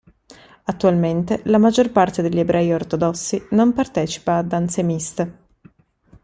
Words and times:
Attualmente, 0.63 1.41
la 1.43 1.59
maggior 1.59 1.91
parte 1.91 2.23
degli 2.23 2.39
ebrei 2.39 2.73
ortodossi 2.73 3.45
non 3.51 3.71
partecipa 3.71 4.37
a 4.37 4.41
danze 4.41 4.81
"miste". 4.81 5.37